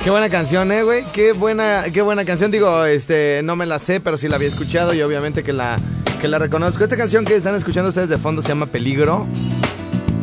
[0.05, 1.03] Qué buena canción, eh, güey.
[1.13, 2.51] Qué buena, qué buena canción.
[2.51, 5.79] Digo, este, no me la sé, pero sí la había escuchado y obviamente que la,
[6.21, 6.83] que la reconozco.
[6.83, 9.25] Esta canción que están escuchando ustedes de fondo se llama Peligro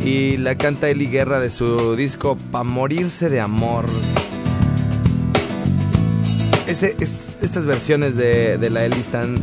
[0.01, 3.83] y la canta Eli Guerra de su disco Pa' morirse de amor.
[6.65, 6.81] es-
[7.41, 9.37] estas versiones de, de la Eli están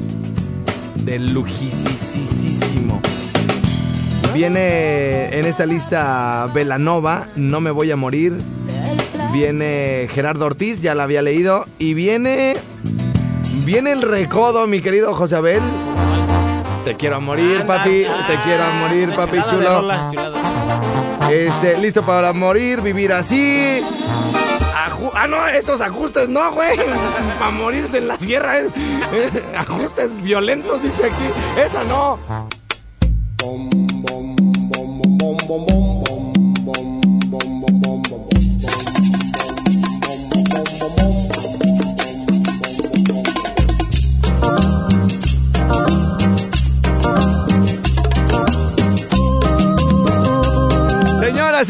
[1.05, 3.03] de lujísimo.
[4.33, 8.33] Viene en esta lista Velanova, No me voy a morir.
[9.33, 11.65] Viene Gerardo Ortiz, ya la había leído.
[11.79, 12.57] Y viene.
[13.65, 15.63] Viene el recodo, mi querido José Abel.
[16.85, 18.05] Te quiero a morir, papi.
[18.27, 19.89] Te quiero a morir, papi chulo.
[21.31, 23.81] Este, listo para morir, vivir así.
[24.75, 26.77] Aju- ah, no, esos ajustes no, güey.
[27.39, 28.59] Para morirse en la sierra.
[28.59, 28.73] es-
[29.13, 31.61] eh, ajustes violentos, dice aquí.
[31.65, 32.19] Esa no.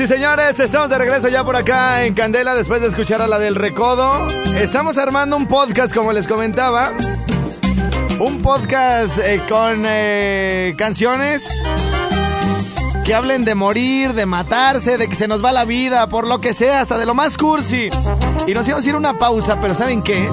[0.00, 3.38] Y señores, estamos de regreso ya por acá en Candela después de escuchar a la
[3.38, 4.26] del Recodo.
[4.56, 6.92] Estamos armando un podcast, como les comentaba.
[8.18, 11.50] Un podcast eh, con eh, canciones
[13.04, 16.40] que hablen de morir, de matarse, de que se nos va la vida, por lo
[16.40, 17.90] que sea, hasta de lo más cursi.
[18.46, 20.28] Y nos íbamos a ir a una pausa, pero ¿saben qué?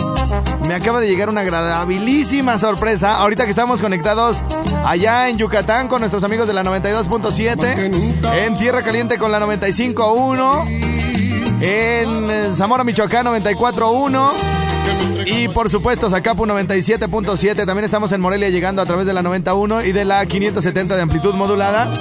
[0.67, 3.15] Me acaba de llegar una agradabilísima sorpresa.
[3.15, 4.37] Ahorita que estamos conectados
[4.85, 11.61] allá en Yucatán con nuestros amigos de la 92.7, en Tierra Caliente con la 95.1,
[11.61, 14.31] en eh, Zamora, Michoacán 94.1.
[15.25, 17.65] Y por supuesto, Zacapu 97.7.
[17.65, 21.01] También estamos en Morelia llegando a través de la 91 y de la 570 de
[21.01, 21.91] amplitud modulada.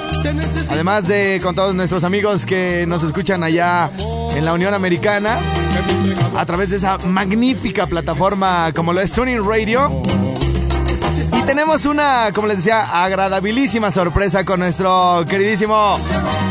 [0.69, 3.91] Además de con todos nuestros amigos que nos escuchan allá
[4.37, 5.39] en la Unión Americana
[6.37, 9.89] a través de esa magnífica plataforma como lo es Tuning Radio.
[11.33, 15.99] Y tenemos una, como les decía, agradabilísima sorpresa con nuestro queridísimo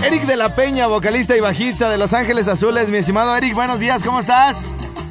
[0.05, 2.89] Eric de la Peña, vocalista y bajista de Los Ángeles Azules.
[2.89, 4.67] Mi estimado Eric, buenos días, ¿cómo estás?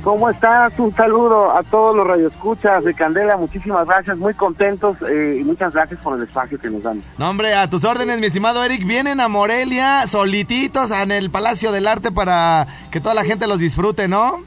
[0.06, 0.78] ¿Cómo estás?
[0.78, 3.38] Un saludo a todos los radioescuchas de Candela.
[3.38, 7.02] Muchísimas gracias, muy contentos eh, y muchas gracias por el espacio que nos dan.
[7.18, 8.86] No, hombre, a tus órdenes, mi estimado Eric.
[8.86, 13.58] Vienen a Morelia solititos en el Palacio del Arte para que toda la gente los
[13.58, 14.42] disfrute, ¿no?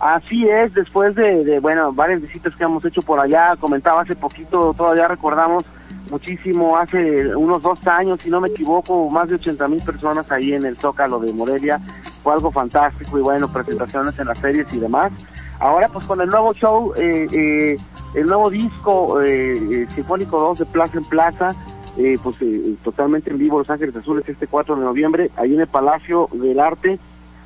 [0.00, 4.14] Así es, después de, de, bueno, varias visitas que hemos hecho por allá, comentaba hace
[4.14, 5.64] poquito, todavía recordamos
[6.10, 10.52] muchísimo, hace unos dos años, si no me equivoco, más de 80 mil personas ahí
[10.54, 11.80] en el Zócalo de Morelia,
[12.22, 15.12] fue algo fantástico y bueno, presentaciones en las series y demás.
[15.60, 17.76] Ahora pues con el nuevo show, eh, eh,
[18.14, 21.54] el nuevo disco eh, eh, Sinfónico 2 de Plaza en Plaza,
[21.96, 25.60] eh, pues eh, totalmente en vivo Los Ángeles Azules este 4 de noviembre, ahí en
[25.60, 26.98] el Palacio del Arte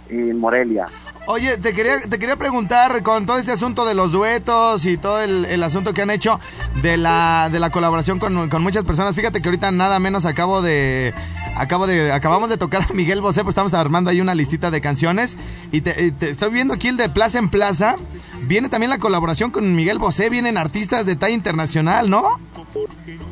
[0.08, 0.88] en Morelia.
[1.30, 5.20] Oye, te quería, te quería preguntar con todo este asunto de los duetos y todo
[5.20, 6.40] el, el asunto que han hecho
[6.80, 9.14] de la, de la colaboración con, con muchas personas.
[9.14, 11.12] Fíjate que ahorita nada menos acabo de,
[11.54, 14.80] acabo de, acabamos de tocar a Miguel Bosé, pues estamos armando ahí una listita de
[14.80, 15.36] canciones
[15.70, 17.96] y te, te estoy viendo aquí el de Plaza en Plaza.
[18.44, 22.40] Viene también la colaboración con Miguel Bosé, vienen artistas de talla internacional, ¿no?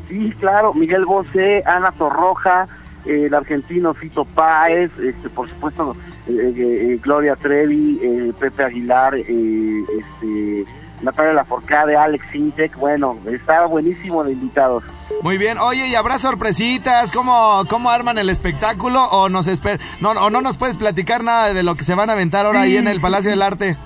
[0.07, 2.67] Sí, claro, Miguel Bosé, Ana Torroja,
[3.07, 5.95] el argentino Fito Páez, este, por supuesto
[6.27, 10.65] eh, eh, Gloria Trevi, eh, Pepe Aguilar, eh, este,
[11.01, 14.83] Natalia Laforcade, Alex Sintek, bueno, está buenísimo de invitados.
[15.21, 17.11] Muy bien, oye, ¿y habrá sorpresitas?
[17.11, 19.03] ¿Cómo, cómo arman el espectáculo?
[19.03, 22.09] ¿O, nos esper no, ¿O no nos puedes platicar nada de lo que se van
[22.09, 23.77] a aventar ahora ahí en el Palacio del Arte?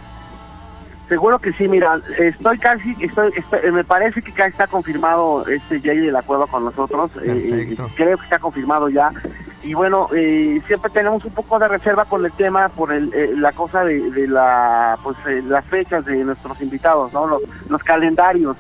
[1.11, 5.81] Seguro que sí, mira, estoy casi, estoy, estoy- me parece que casi está confirmado este
[5.81, 9.11] Jay de la Cueva con nosotros, eh, eh, creo que está confirmado ya,
[9.61, 13.33] y bueno, eh, siempre tenemos un poco de reserva con el tema, por el, eh,
[13.35, 17.27] la cosa de, de la, pues eh, las fechas de nuestros invitados, ¿no?
[17.27, 18.55] Los, los calendarios,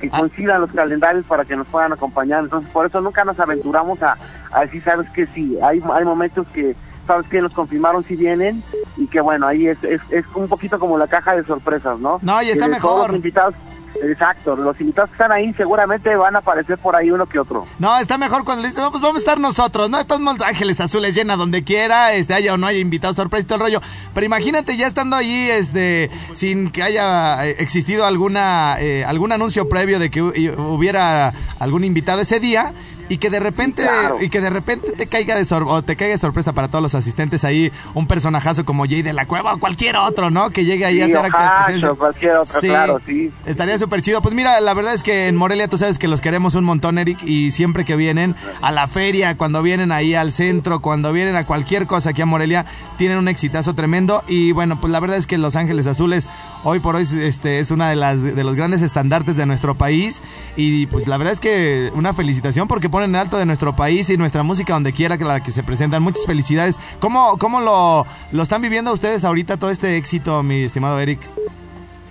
[0.00, 4.00] que coincidan los calendarios para que nos puedan acompañar, entonces por eso nunca nos aventuramos
[4.04, 4.16] a,
[4.52, 6.76] a decir, sabes que sí, hay, hay momentos que
[7.06, 8.62] sabes que nos confirmaron si vienen
[8.96, 12.18] y que bueno, ahí es, es, es un poquito como la caja de sorpresas, ¿no?
[12.22, 13.06] No, y está todos mejor.
[13.10, 13.54] Los invitados,
[14.02, 17.66] exacto, los invitados que están ahí seguramente van a aparecer por ahí uno que otro.
[17.78, 19.98] No, está mejor cuando le dicen, no, pues vamos a estar nosotros, ¿no?
[19.98, 23.46] Estos Montes Ángeles Azules llena donde quiera, este, haya o no haya invitados sorpresa y
[23.46, 23.80] todo el rollo.
[24.14, 29.68] Pero imagínate ya estando allí, este, sin que haya eh, existido alguna, eh, algún anuncio
[29.68, 32.72] previo de que hu- hubiera algún invitado ese día.
[33.08, 33.86] Y que de repente,
[34.20, 36.82] y que de repente te caiga de sor- o te caiga de sorpresa para todos
[36.82, 40.50] los asistentes ahí, un personajazo como Jay de la Cueva o cualquier otro, ¿no?
[40.50, 43.30] Que llegue ahí a hacer acto de cualquier otro, claro, sí.
[43.46, 44.22] Estaría súper chido.
[44.22, 46.98] Pues mira, la verdad es que en Morelia tú sabes que los queremos un montón,
[46.98, 51.36] Eric, y siempre que vienen a la feria, cuando vienen ahí al centro, cuando vienen
[51.36, 52.66] a cualquier cosa aquí a Morelia,
[52.98, 54.22] tienen un exitazo tremendo.
[54.26, 56.26] Y bueno, pues la verdad es que Los Ángeles Azules
[56.66, 60.20] hoy por hoy este, es una de las de los grandes estandartes de nuestro país.
[60.56, 64.10] Y pues la verdad es que una felicitación porque ponen en alto de nuestro país
[64.10, 66.02] y nuestra música donde quiera que la que se presentan.
[66.02, 66.76] Muchas felicidades.
[67.00, 71.20] ¿Cómo, cómo lo, lo están viviendo ustedes ahorita todo este éxito, mi estimado Eric?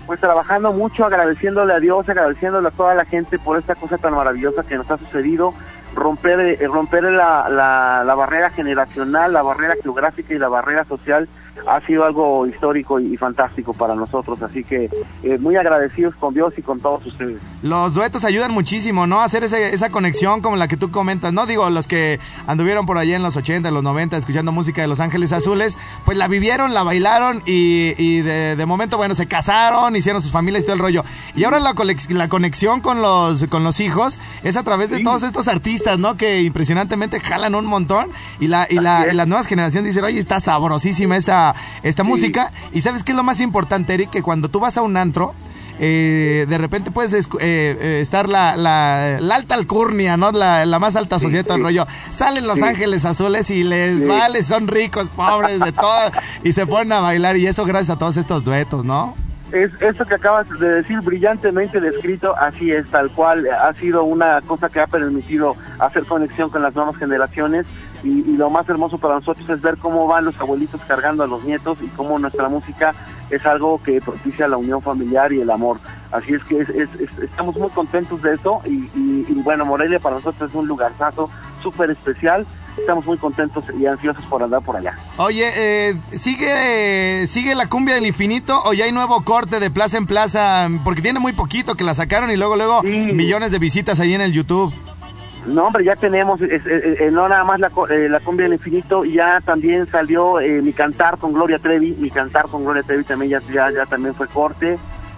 [0.06, 4.14] pues trabajando mucho, agradeciéndole a Dios, agradeciéndole a toda la gente por esta cosa tan
[4.14, 5.56] maravillosa que nos ha sucedido,
[5.96, 11.28] romper, eh, romper la, la, la barrera generacional, la barrera geográfica y la barrera social
[11.68, 14.90] ha sido algo histórico y, fantástico para nosotros, así que
[15.24, 17.40] eh, muy agradecidos con Dios y con todos ustedes.
[17.64, 19.22] Los duetos ayudan muchísimo, ¿no?
[19.22, 21.46] Hacer ese, esa conexión como la que tú comentas, ¿no?
[21.46, 24.88] Digo, los que anduvieron por allá en los 80, en los 90, escuchando música de
[24.88, 29.28] Los Ángeles Azules, pues la vivieron, la bailaron y, y de, de, momento, bueno, se
[29.28, 31.04] casaron, hicieron sus familias y todo el rollo.
[31.36, 31.74] Y ahora la,
[32.10, 36.18] la conexión con los, con los hijos es a través de todos estos artistas, ¿no?
[36.18, 40.20] Que impresionantemente jalan un montón y, la, y, la, y las nuevas generaciones dicen, oye,
[40.20, 41.45] está sabrosísima esta
[41.84, 42.52] esta, música.
[42.72, 45.34] Y sabes qué es lo más importante, Eric, que cuando tú vas a un antro,
[45.80, 50.32] eh, de repente puedes eh, eh, estar la, la, alta alcurnia, ¿no?
[50.32, 51.86] La, la más alta sociedad, el rollo.
[52.12, 56.12] Salen los ángeles azules y les vale, son ricos, pobres, de todo,
[56.44, 59.16] y se ponen a bailar, y eso gracias a todos estos duetos, ¿no?
[59.52, 64.42] Es, eso que acabas de decir brillantemente descrito, así es, tal cual, ha sido una
[64.42, 67.66] cosa que ha permitido hacer conexión con las nuevas generaciones
[68.06, 71.44] y, lo más hermoso para nosotros es ver cómo van los abuelitos cargando a los
[71.44, 72.94] nietos y cómo nuestra música
[73.30, 75.80] es algo que propicia la unión familiar y el amor.
[76.12, 76.66] Así es que
[77.24, 81.30] estamos muy contentos de eso y, bueno, Morelia para nosotros es un lugarzazo
[81.64, 82.46] súper especial.
[82.78, 85.00] Estamos muy contentos y ansiosos por andar por allá.
[85.18, 89.98] Oye, eh, ¿sigue, ¿sigue la cumbia del infinito o ya hay nuevo corte de plaza
[89.98, 90.68] en plaza?
[90.84, 94.22] Porque tiene muy poquito que la sacaron y luego, luego millones de visitas ahí en
[94.22, 94.74] el YouTube.
[95.46, 99.42] No, hombre, ya tenemos, eh, no nada más la, eh, la cumbia del infinito, ya
[99.42, 103.42] también salió eh, mi cantar con Gloria Trevi, mi cantar con Gloria Trevi también ya,
[103.54, 104.78] ya, ya también fue corte,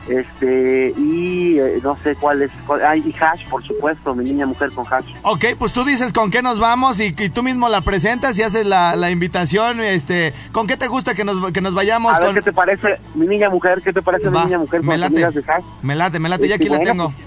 [0.10, 2.52] este, y no sé cuál es,
[2.86, 5.06] hay y Hash, por supuesto, mi niña mujer con Hash.
[5.24, 8.66] Ok, pues tú dices con qué nos vamos y, tú mismo la presentas y haces
[8.66, 12.14] la, la, invitación, este, ¿con qué te gusta que nos, que nos vayamos?
[12.14, 14.90] A ver, ¿qué te parece, mi niña mujer, qué te parece mi niña mujer con
[14.90, 15.64] me late, de Hash?
[15.82, 17.12] Me late, me late, ya aquí la tengo.
[17.12, 17.27] Pues,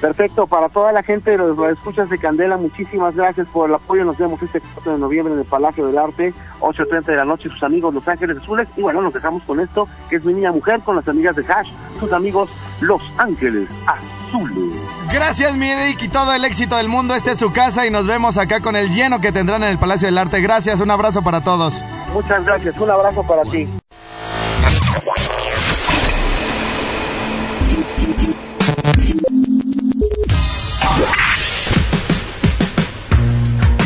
[0.00, 4.04] Perfecto, para toda la gente de los escuchas de Candela, muchísimas gracias por el apoyo.
[4.04, 7.50] Nos vemos este 4 de noviembre en el Palacio del Arte, 8.30 de la noche,
[7.50, 8.68] sus amigos Los Ángeles Azules.
[8.76, 11.44] Y bueno, nos dejamos con esto, que es mi niña mujer, con las amigas de
[11.44, 12.48] Hash, sus amigos
[12.80, 14.74] Los Ángeles Azules.
[15.12, 17.14] Gracias, mi y todo el éxito del mundo.
[17.14, 19.78] Esta es su casa y nos vemos acá con el lleno que tendrán en el
[19.78, 20.40] Palacio del Arte.
[20.40, 21.84] Gracias, un abrazo para todos.
[22.14, 23.68] Muchas gracias, un abrazo para ti.